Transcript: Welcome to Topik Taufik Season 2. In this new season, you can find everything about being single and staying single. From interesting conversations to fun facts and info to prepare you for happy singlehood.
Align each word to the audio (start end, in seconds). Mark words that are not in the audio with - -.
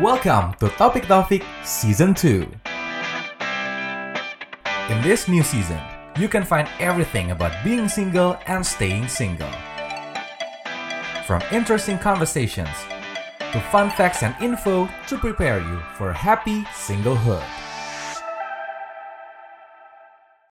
Welcome 0.00 0.54
to 0.54 0.68
Topik 0.68 1.04
Taufik 1.04 1.44
Season 1.66 2.14
2. 2.14 2.48
In 4.88 5.02
this 5.02 5.28
new 5.28 5.42
season, 5.42 5.78
you 6.16 6.30
can 6.30 6.44
find 6.44 6.66
everything 6.80 7.30
about 7.30 7.52
being 7.62 7.88
single 7.90 8.38
and 8.46 8.64
staying 8.64 9.06
single. 9.08 9.50
From 11.26 11.42
interesting 11.52 11.98
conversations 11.98 12.74
to 13.52 13.60
fun 13.70 13.90
facts 13.90 14.22
and 14.22 14.34
info 14.40 14.88
to 15.08 15.18
prepare 15.18 15.60
you 15.60 15.78
for 15.98 16.10
happy 16.10 16.62
singlehood. 16.72 17.61